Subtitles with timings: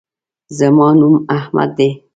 [0.57, 1.89] زما نوم احمد دے